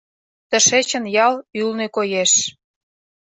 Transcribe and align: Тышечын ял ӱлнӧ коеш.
Тышечын 0.49 1.05
ял 1.25 1.33
ӱлнӧ 1.61 1.87
коеш. 1.95 2.31